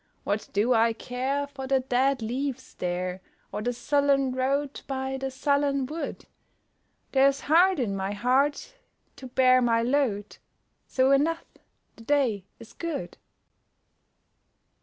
What 0.23 0.49
do 0.51 0.73
I 0.73 0.93
care 0.93 1.45
for 1.45 1.67
the 1.67 1.79
dead 1.81 2.23
leaves 2.23 2.73
there 2.73 3.21
Or 3.51 3.61
the 3.61 3.71
sullen 3.71 4.31
road 4.31 4.81
By 4.87 5.17
the 5.17 5.29
sullen 5.29 5.85
wood. 5.85 6.25
There's 7.11 7.41
heart 7.41 7.77
in 7.77 7.95
my 7.95 8.13
heart 8.13 8.77
To 9.17 9.27
bear 9.27 9.61
my 9.61 9.83
load! 9.83 10.37
So 10.87 11.11
enough, 11.11 11.45
the 11.97 12.03
day 12.03 12.45
is 12.57 12.73
good! 12.73 13.19